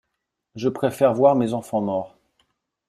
Je 0.55 0.67
préfère 0.67 1.13
voir 1.13 1.35
mes 1.35 1.53
enfants 1.53 1.79
morts. 1.79 2.15